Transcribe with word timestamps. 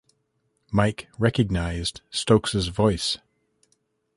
Mike 0.71 1.09
recognized 1.19 2.01
Stokes's 2.09 2.69
voice. 2.69 3.19